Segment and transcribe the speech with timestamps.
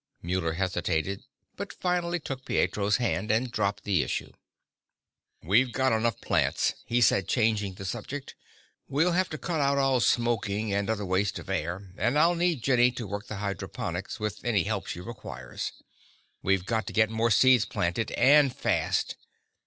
[0.23, 4.31] Muller hesitated, but finally took Pietro's hand, and dropped the issue.
[5.43, 8.33] "We've got enough plants," he said, changing the subject.
[8.87, 11.93] "We'll have to cut out all smoking and other waste of air.
[11.99, 15.71] And I'll need Jenny to work the hydroponics, with any help she requires.
[16.41, 19.17] We've got to get more seeds planted, and fast.